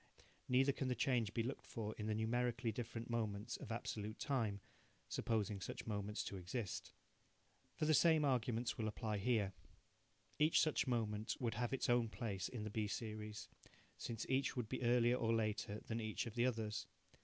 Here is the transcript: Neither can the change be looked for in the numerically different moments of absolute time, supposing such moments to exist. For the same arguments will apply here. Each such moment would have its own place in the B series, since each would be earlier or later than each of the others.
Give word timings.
Neither 0.49 0.71
can 0.71 0.87
the 0.87 0.95
change 0.95 1.31
be 1.31 1.43
looked 1.43 1.67
for 1.67 1.93
in 1.95 2.07
the 2.07 2.15
numerically 2.15 2.71
different 2.71 3.07
moments 3.07 3.55
of 3.57 3.71
absolute 3.71 4.17
time, 4.17 4.59
supposing 5.07 5.61
such 5.61 5.85
moments 5.85 6.23
to 6.23 6.37
exist. 6.37 6.91
For 7.75 7.85
the 7.85 7.93
same 7.93 8.25
arguments 8.25 8.79
will 8.79 8.87
apply 8.87 9.19
here. 9.19 9.53
Each 10.39 10.59
such 10.59 10.87
moment 10.87 11.37
would 11.39 11.53
have 11.53 11.71
its 11.71 11.87
own 11.87 12.09
place 12.09 12.49
in 12.49 12.63
the 12.63 12.71
B 12.71 12.87
series, 12.87 13.47
since 13.95 14.25
each 14.27 14.55
would 14.57 14.67
be 14.69 14.81
earlier 14.81 15.17
or 15.17 15.35
later 15.35 15.81
than 15.81 16.01
each 16.01 16.25
of 16.25 16.33
the 16.33 16.47
others. 16.47 16.87